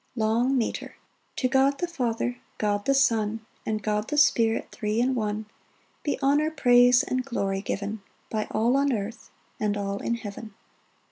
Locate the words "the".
1.77-1.87, 2.85-2.95, 4.07-4.17